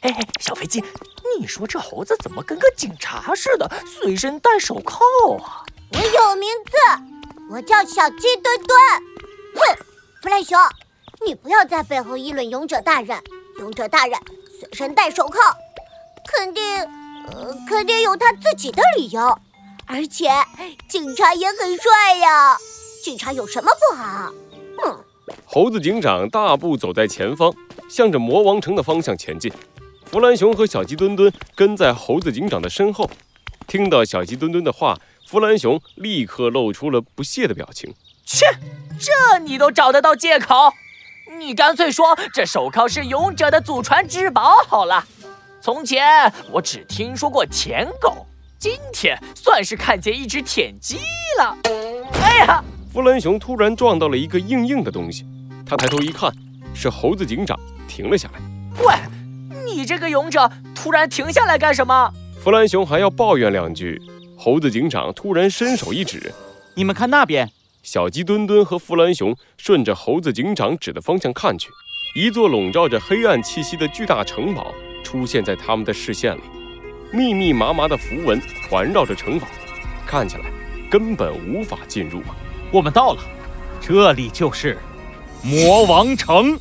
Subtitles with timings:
[0.00, 0.82] 哎，小飞机，
[1.40, 5.00] 你说这猴子怎么跟个警察似的，随身戴手铐
[5.38, 5.64] 啊？
[5.92, 6.72] 我有名字，
[7.50, 8.78] 我叫小鸡墩墩。
[9.56, 9.76] 哼，
[10.22, 10.56] 弗兰熊，
[11.26, 13.20] 你不要在背后议论勇者大人。
[13.58, 14.16] 勇者大人
[14.60, 15.40] 随身戴手铐，
[16.24, 16.62] 肯定，
[17.32, 19.36] 呃，肯定有他自己的理由。
[19.84, 20.30] 而且
[20.88, 22.56] 警察也很帅呀，
[23.02, 24.32] 警察有什么不好？
[24.78, 25.04] 哼！
[25.44, 27.52] 猴子警长大步走在前方，
[27.90, 29.52] 向着魔王城的方向前进。
[30.10, 33.08] 弗兰熊和小鸡墩墩跟在猴子警长的身后。
[33.66, 37.94] 听到小鸡墩墩的话，弗兰熊立刻露出了不屑的表情。
[38.24, 38.46] 切，
[38.98, 40.72] 这你都找得到借口？
[41.38, 45.04] 你干脆说这手铐是勇者的祖传之宝好了。
[45.60, 48.26] 从前我只听说过舔狗，
[48.58, 50.96] 今天算是看见一只舔鸡
[51.38, 51.54] 了。
[52.22, 52.64] 哎呀！
[52.90, 55.26] 弗兰熊突然撞到了一个硬硬的东西，
[55.66, 56.32] 他抬头一看，
[56.74, 58.40] 是猴子警长，停了下来。
[58.82, 58.94] 喂！
[59.88, 62.12] 你这个勇者突然停下来干什么？
[62.38, 63.98] 弗兰熊还要抱怨两句，
[64.36, 66.30] 猴子警长突然伸手一指
[66.76, 67.50] ：“你们看那边。”
[67.82, 71.70] 小鸡墩墩和弗兰熊顺着猴子警长指的方向看去，
[72.14, 76.42] 一座笼罩着黑暗气息的巨大城堡出现在他们的视线里，
[77.10, 79.48] 密密麻麻的符文环绕着城堡，
[80.06, 80.44] 看起来
[80.90, 82.36] 根本无法进入啊！
[82.70, 83.22] 我们到了，
[83.80, 84.76] 这里就是
[85.42, 86.58] 魔王城。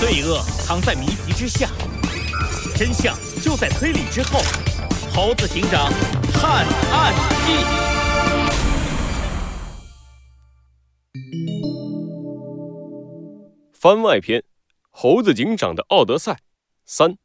[0.00, 1.68] 罪恶藏在谜题之下，
[2.76, 4.38] 真相就在推理之后。
[5.12, 5.90] 猴子警长
[6.32, 7.12] 探案
[7.44, 7.52] 记
[13.72, 14.44] 番外篇：
[14.90, 16.38] 猴子警长的奥德赛
[16.86, 17.16] 三。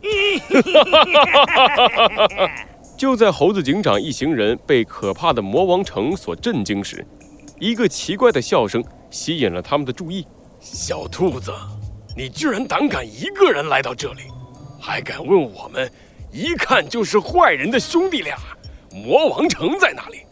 [2.96, 7.04] 就在猴子警长一行人被可怕的魔王城所震惊时，
[7.58, 10.24] 一个奇怪的笑声吸引了他们的注意。
[10.60, 11.52] 小兔子。
[12.16, 14.22] 你居然胆敢一个人来到这里，
[14.80, 15.90] 还敢问我们
[16.30, 18.36] 一看就是坏人的兄弟俩
[18.92, 20.22] 魔王城在哪里？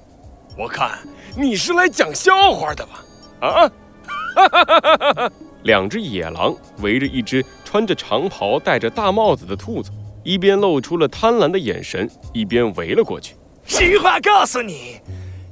[0.58, 0.98] 我看
[1.36, 3.48] 你是来讲笑话的吧？
[3.48, 5.30] 啊！
[5.64, 9.90] 两只野狼围着一只穿着长袍、戴着大帽子的兔子，
[10.22, 13.34] 一边露出了贪婪的眼神，一边围了过去。
[13.64, 15.00] 实话告诉你，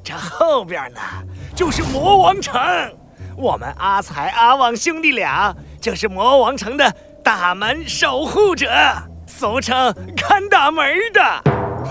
[0.03, 1.01] 这后边呢
[1.55, 2.55] 就是魔王城，
[3.37, 5.55] 我们阿财、阿旺兄弟俩。
[5.81, 8.69] 就是魔王城的大门守护者，
[9.27, 11.43] 俗称看大门的。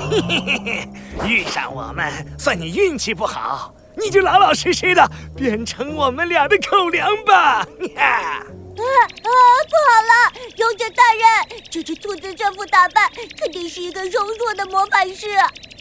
[0.09, 0.89] 嘿嘿嘿，
[1.27, 7.65] 遇上我们算你运气不好，你就老老实实的变成我们俩的口粮吧。
[7.95, 8.43] 啊啊！
[8.77, 13.09] 不好了，勇者大人，这只兔子这副打扮
[13.39, 15.27] 肯定是一个柔弱的魔法师，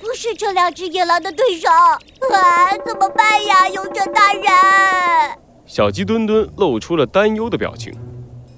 [0.01, 1.69] 不是这两只野狼的对手。
[1.69, 2.01] 啊，
[2.87, 5.46] 怎么办呀，勇者大人？
[5.67, 7.93] 小鸡墩墩露出了担忧的表情，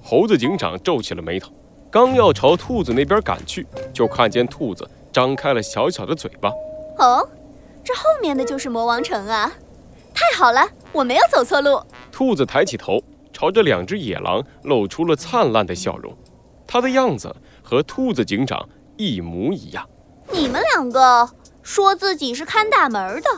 [0.04, 1.50] 猴子警长皱起了眉头，
[1.90, 6.50] 刚要朝兔子那边赶去，就看见兔子张开了小小的嘴巴。
[6.98, 7.26] 哦，
[7.82, 9.50] 这后面的就是魔王城啊！
[10.14, 11.80] 太好了，我没有走错路。
[12.12, 13.02] 兔子抬起头，
[13.32, 16.14] 朝着两只野狼露出了灿烂的笑容，
[16.66, 18.68] 它的样子和兔子警长
[18.98, 19.88] 一模一样。
[20.30, 21.30] 你们两个
[21.62, 23.30] 说自己是看大门的，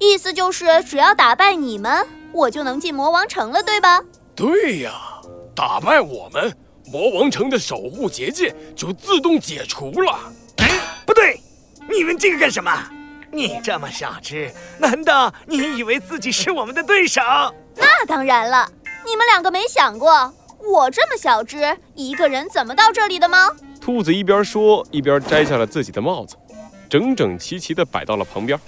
[0.00, 2.04] 意思就是只要打败你们。
[2.32, 4.00] 我就能进魔王城了，对吧？
[4.34, 4.92] 对呀，
[5.54, 6.56] 打败我们，
[6.86, 10.18] 魔王城的守护结界就自动解除了。
[10.56, 10.70] 哎，
[11.06, 11.40] 不对，
[11.90, 12.72] 你们这个干什么？
[13.30, 17.20] 你这么小只，难道你以为自己是我们的对手？
[17.76, 18.68] 那当然了，
[19.06, 23.50] 你们两个没想过，我这么小只，一个人怎么到这里的吗？
[23.80, 26.36] 兔子一边说，一边摘下了自己的帽子，
[26.88, 28.58] 整整齐齐地摆到了旁边。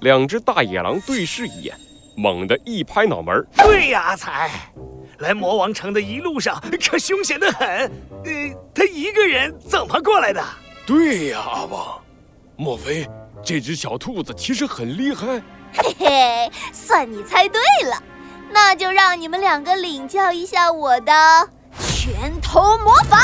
[0.00, 1.74] 两只大野狼对视一眼。
[2.14, 4.50] 猛地一拍脑门对呀，阿才，
[5.18, 7.68] 来魔王城的一路上 可凶险的很。
[7.68, 8.30] 呃，
[8.74, 10.44] 他一个人怎么过来的？
[10.86, 12.00] 对呀，阿旺，
[12.56, 13.08] 莫非
[13.42, 15.42] 这只小兔子其实很厉害？
[15.72, 18.02] 嘿嘿，算你猜对了，
[18.50, 21.12] 那就让你们两个领教一下我的
[21.78, 23.18] 拳头魔法。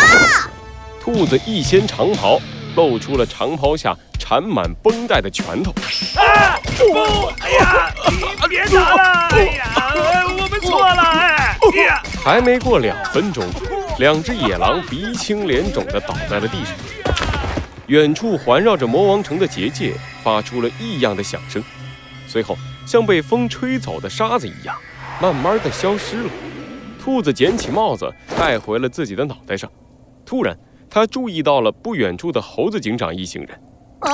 [1.00, 2.38] 兔子一掀长袍，
[2.74, 3.96] 露出了长袍下。
[4.20, 5.72] 缠满绷带的拳头！
[6.20, 6.60] 啊！
[6.78, 7.26] 不！
[7.42, 7.90] 哎呀！
[8.48, 9.02] 别打了！
[9.32, 9.64] 哎呀！
[10.26, 11.02] 我们错了！
[11.02, 12.02] 哎呀！
[12.24, 13.44] 还没过两分钟，
[13.98, 16.74] 两只野狼鼻青脸肿的倒在了地上。
[17.88, 21.62] 远处环绕着魔王城的结界发出了异样的响声，
[22.26, 24.76] 随后像被风吹走的沙子一样，
[25.20, 26.30] 慢慢的消失了。
[27.02, 29.70] 兔子捡起帽子戴回了自己的脑袋上。
[30.26, 30.56] 突然，
[30.90, 33.60] 他注意到了不远处的猴子警长一行人。
[34.00, 34.12] 嗯，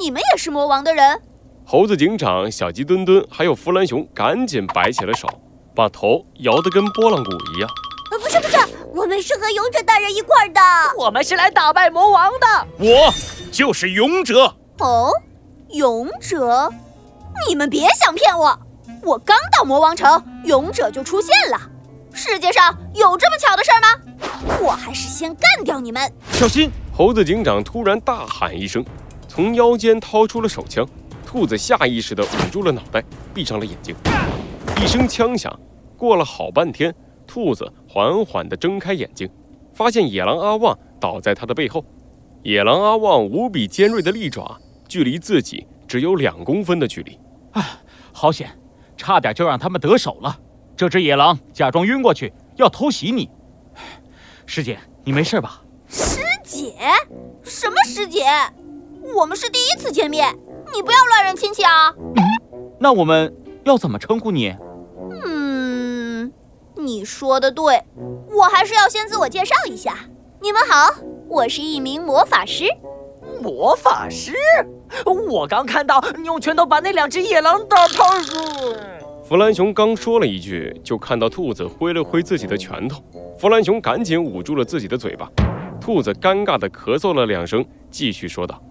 [0.00, 1.20] 你们也是魔王的人？
[1.68, 5.26] 猴子警长、小鸡墩墩还有弗兰熊赶紧摆起了手。
[5.74, 7.68] 把头摇得跟拨浪鼓一样。
[8.12, 8.56] 呃，不是不是，
[8.94, 10.60] 我们是和勇者大人一块儿的。
[10.96, 12.66] 我们是来打败魔王的。
[12.78, 13.12] 我
[13.50, 14.54] 就是勇者。
[14.78, 15.10] 哦，
[15.70, 16.70] 勇者，
[17.48, 18.56] 你们别想骗我！
[19.02, 21.60] 我刚到魔王城，勇者就出现了。
[22.12, 24.58] 世界上有这么巧的事儿吗？
[24.62, 26.08] 我还是先干掉你们！
[26.30, 26.70] 小心！
[26.96, 28.84] 猴子警长突然大喊一声，
[29.26, 30.88] 从腰间掏出了手枪。
[31.36, 33.04] 兔子下意识地捂住了脑袋，
[33.34, 33.94] 闭上了眼睛。
[34.80, 35.54] 一声枪响，
[35.94, 36.94] 过了好半天，
[37.26, 39.28] 兔子缓缓地睁开眼睛，
[39.74, 41.84] 发现野狼阿旺倒在他的背后。
[42.42, 47.20] 野狼阿旺无比尖锐的利爪，距离自己只有两公分的距离。
[47.52, 47.82] 啊，
[48.14, 48.58] 好险，
[48.96, 50.38] 差点就让他们得手了。
[50.74, 53.28] 这只野狼假装晕过去，要偷袭你。
[54.46, 55.60] 师姐，你没事吧？
[55.86, 56.72] 师姐？
[57.44, 58.24] 什么师姐？
[59.14, 60.34] 我们是第一次见面，
[60.74, 61.94] 你不要乱认亲戚啊！
[62.78, 63.34] 那我们
[63.64, 64.54] 要怎么称呼你？
[65.24, 66.32] 嗯，
[66.74, 67.82] 你说的对，
[68.30, 69.96] 我还是要先自我介绍一下。
[70.40, 70.94] 你们好，
[71.28, 72.64] 我是一名魔法师。
[73.40, 74.34] 魔法师？
[75.28, 78.32] 我刚看到你用拳头把那两只野狼打趴下。
[79.24, 83.02] 弗兰熊刚说了一句，就看到兔子挥了挥自己的拳头。
[83.38, 85.28] 弗兰熊赶紧捂住了自己的嘴巴。
[85.80, 88.62] 兔子尴尬地咳嗽了两声，继续说道：“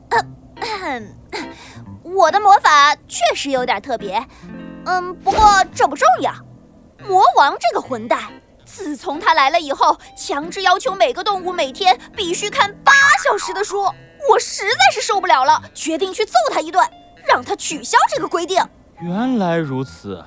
[2.03, 4.23] 我的魔法确实有点特别，
[4.85, 5.41] 嗯，不过
[5.73, 6.31] 这不重要。
[7.07, 8.19] 魔王这个混蛋，
[8.65, 12.93] 自从他来了以后，强制要求每个动物每天必须看八
[13.23, 13.83] 小时的书，
[14.29, 16.87] 我实在是受不了了，决定去揍他一顿，
[17.27, 18.63] 让他取消这个规定。”
[19.01, 20.23] 原来如此。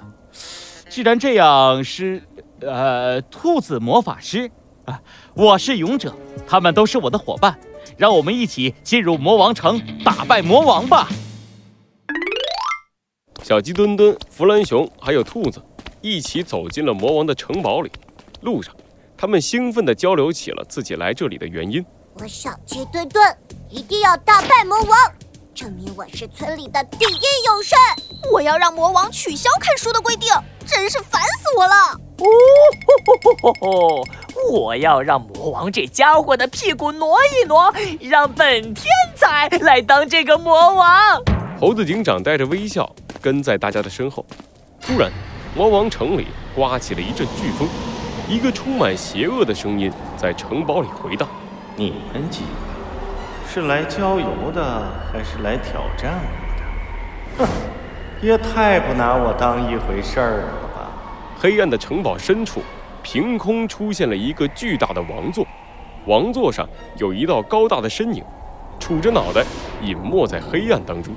[0.89, 2.23] 既然这样，是，
[2.61, 4.51] 呃，兔子魔法师
[4.85, 5.01] 啊，
[5.35, 6.15] 我是勇者，
[6.47, 7.59] 他们都是我的伙伴，
[7.97, 11.09] 让我们一起进入魔王城，打败魔王吧！
[13.49, 15.59] 小鸡墩墩、弗兰熊还有兔子
[16.03, 17.91] 一起走进了魔王的城堡里。
[18.43, 18.77] 路上，
[19.17, 21.83] 他们兴奋地交流起了自己来这里的原因。
[22.21, 23.35] 我小鸡墩墩
[23.71, 24.99] 一定要打败魔王，
[25.55, 27.75] 证明我是村里的第一勇士。
[28.31, 30.29] 我要让魔王取消看书的规定，
[30.67, 31.75] 真是烦死我了！
[32.19, 32.27] 哦
[33.07, 34.05] 吼吼吼！
[34.53, 37.73] 我要让魔王这家伙的屁股挪一挪，
[38.03, 38.85] 让本天
[39.17, 40.93] 才来当这个魔王。
[41.59, 42.95] 猴子警长带着微笑
[43.29, 44.25] 跟在大家的身后。
[44.81, 45.13] 突然，
[45.55, 47.69] 魔王城里刮起了一阵飓风，
[48.27, 51.29] 一个充满邪恶的声音在城堡里回荡
[51.77, 52.49] ：“你们几个
[53.47, 54.83] 是来郊游的，
[55.13, 56.19] 还是来挑战
[57.37, 57.47] 我的？
[57.47, 57.53] 哼！”
[58.27, 60.89] 也太不拿我当一回事儿了吧！
[61.39, 62.63] 黑暗的城堡深处，
[63.03, 65.47] 凭空出现了一个巨大的王座，
[66.07, 66.67] 王座上
[66.97, 68.25] 有一道高大的身影，
[68.81, 69.45] 杵着脑袋，
[69.83, 71.15] 隐没在黑暗当中。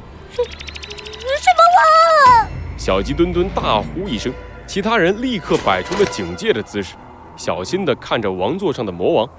[2.81, 4.33] 小鸡墩墩大呼一声，
[4.65, 6.95] 其他人立刻摆出了警戒的姿势，
[7.37, 9.29] 小心地看着王座上的魔王。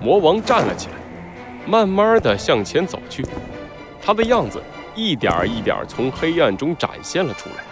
[0.00, 0.94] 魔王站了起来，
[1.68, 3.24] 慢慢地向前走去，
[4.02, 4.60] 他的样子。
[4.96, 7.62] 一点一点从黑暗中展现了出来，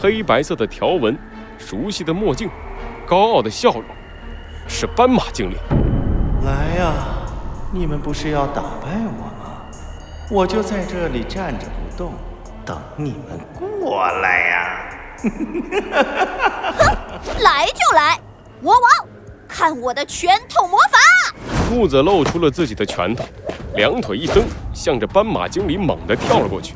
[0.00, 1.18] 黑白色的条纹，
[1.58, 2.48] 熟悉的墨镜，
[3.04, 3.82] 高傲的笑容，
[4.68, 5.56] 是斑马精灵。
[6.44, 6.92] 来呀，
[7.72, 9.66] 你们不是要打败我吗？
[10.30, 12.12] 我就在这里站着不动，
[12.64, 14.90] 等你们过来呀！
[15.22, 15.30] 哼，
[17.42, 18.20] 来就来，
[18.60, 19.08] 魔王，
[19.48, 20.98] 看我的拳头魔法！
[21.68, 23.24] 兔子露出了自己的拳头。
[23.74, 26.74] 两腿一蹬，向着斑马经理猛地跳了过去。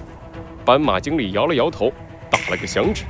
[0.64, 1.92] 斑马经理摇了摇头，
[2.30, 3.04] 打了个响指，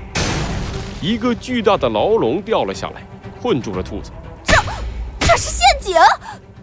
[1.01, 3.03] 一个巨大的牢笼掉了下来，
[3.41, 4.11] 困住了兔子。
[4.45, 4.55] 这，
[5.21, 5.95] 这是陷阱！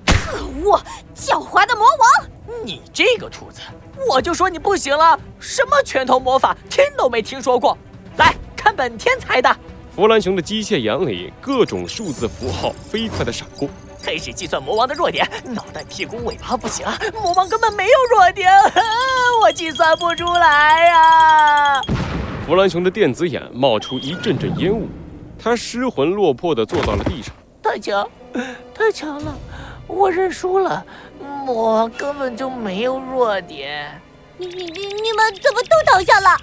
[0.05, 0.81] 可恶，
[1.15, 2.27] 狡猾的魔王！
[2.65, 3.61] 你这个兔子，
[4.09, 5.19] 我就说你不行了！
[5.39, 7.77] 什么拳头魔法，听都没听说过。
[8.17, 9.55] 来看本天才的！
[9.95, 13.69] 弗兰熊的机械眼里，各种数字符号飞快地闪过。
[14.01, 16.85] 开始计算魔王的弱点，脑袋、屁股、尾巴不行，
[17.21, 18.51] 魔王根本没有弱点，
[19.41, 21.81] 我计算不出来呀！
[22.45, 24.89] 弗兰熊的电子眼冒出一阵阵烟雾，
[25.39, 27.33] 他失魂落魄地坐到了地上。
[27.61, 28.05] 太强，
[28.73, 29.33] 太强了，
[29.87, 30.85] 我认输了，
[31.43, 34.01] 魔王根本就没有弱点。
[34.37, 36.37] 你你你你们怎么都倒下了？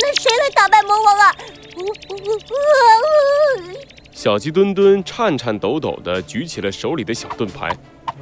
[0.00, 1.34] 那谁来打败魔王啊？
[4.12, 7.74] 小鸡墩墩颤颤抖抖地举起了手里的小盾牌，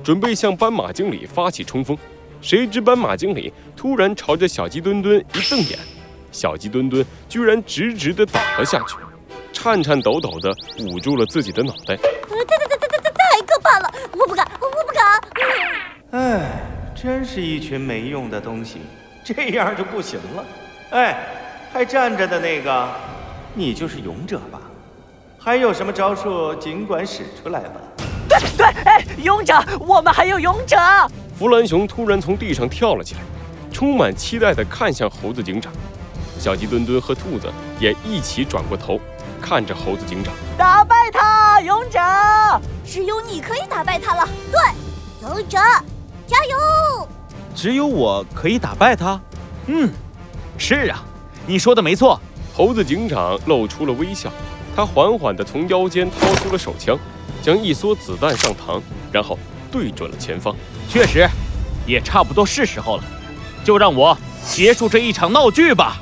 [0.04, 1.96] 准备向斑马经理发起冲锋。
[2.40, 5.78] 谁知斑马经理突然朝着小鸡墩墩一瞪眼，
[6.30, 8.96] 小鸡墩墩居然直直地倒了下去，
[9.52, 11.96] 颤颤抖抖地捂住了自己的脑袋。
[11.96, 13.92] 太太太太太太可怕了！
[14.12, 15.20] 我不敢，我不敢。
[16.12, 16.60] 哎，
[16.94, 18.82] 真是一群没用的东西，
[19.24, 20.44] 这样就不行了。
[20.90, 21.16] 哎，
[21.72, 22.86] 还站着的那个，
[23.54, 24.60] 你就是勇者吧？
[25.38, 27.80] 还有什么招数，尽管使出来吧。
[28.28, 30.76] 对对，哎，勇者，我们还有勇者！
[31.38, 33.20] 弗兰熊突然从地上跳了起来，
[33.72, 35.72] 充满期待地看向猴子警长。
[36.38, 37.50] 小鸡墩墩和兔子
[37.80, 39.00] 也一起转过头，
[39.40, 40.34] 看着猴子警长。
[40.58, 41.98] 打败他，勇者！
[42.84, 44.28] 只有你可以打败他了。
[44.50, 45.58] 对，勇者，
[46.26, 47.08] 加油！
[47.54, 49.20] 只有我可以打败他。
[49.66, 49.90] 嗯，
[50.58, 51.04] 是啊，
[51.46, 52.20] 你说的没错。
[52.54, 54.30] 猴子警长露出了微笑，
[54.76, 56.98] 他缓缓地从腰间掏出了手枪，
[57.42, 59.38] 将一梭子弹上膛，然后
[59.70, 60.54] 对准了前方。
[60.88, 61.26] 确实，
[61.86, 63.04] 也差不多是时候了，
[63.64, 65.96] 就让我结束这一场闹剧吧。